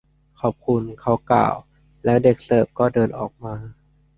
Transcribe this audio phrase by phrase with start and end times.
[0.41, 1.55] ขอบคุณ เขากล่าว
[2.05, 3.55] แล้วเด็กเสิร์ฟก็เดินออกมา